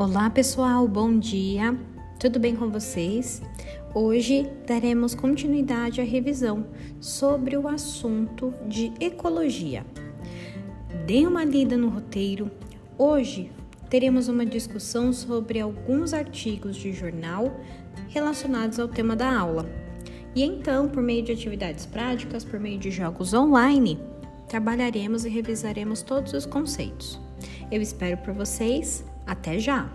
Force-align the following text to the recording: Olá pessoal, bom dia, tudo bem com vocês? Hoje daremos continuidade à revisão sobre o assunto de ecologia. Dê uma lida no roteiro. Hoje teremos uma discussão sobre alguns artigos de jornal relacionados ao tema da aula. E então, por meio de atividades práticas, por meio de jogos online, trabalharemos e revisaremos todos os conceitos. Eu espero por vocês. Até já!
Olá 0.00 0.30
pessoal, 0.30 0.86
bom 0.86 1.18
dia, 1.18 1.76
tudo 2.20 2.38
bem 2.38 2.54
com 2.54 2.70
vocês? 2.70 3.42
Hoje 3.92 4.48
daremos 4.64 5.12
continuidade 5.12 6.00
à 6.00 6.04
revisão 6.04 6.66
sobre 7.00 7.56
o 7.56 7.66
assunto 7.66 8.54
de 8.68 8.92
ecologia. 9.00 9.84
Dê 11.04 11.26
uma 11.26 11.44
lida 11.44 11.76
no 11.76 11.88
roteiro. 11.88 12.48
Hoje 12.96 13.50
teremos 13.90 14.28
uma 14.28 14.46
discussão 14.46 15.12
sobre 15.12 15.58
alguns 15.58 16.14
artigos 16.14 16.76
de 16.76 16.92
jornal 16.92 17.60
relacionados 18.08 18.78
ao 18.78 18.86
tema 18.86 19.16
da 19.16 19.36
aula. 19.36 19.68
E 20.32 20.44
então, 20.44 20.88
por 20.88 21.02
meio 21.02 21.24
de 21.24 21.32
atividades 21.32 21.86
práticas, 21.86 22.44
por 22.44 22.60
meio 22.60 22.78
de 22.78 22.92
jogos 22.92 23.34
online, 23.34 23.98
trabalharemos 24.46 25.24
e 25.24 25.28
revisaremos 25.28 26.02
todos 26.02 26.34
os 26.34 26.46
conceitos. 26.46 27.20
Eu 27.68 27.82
espero 27.82 28.16
por 28.18 28.32
vocês. 28.32 29.04
Até 29.28 29.58
já! 29.58 29.86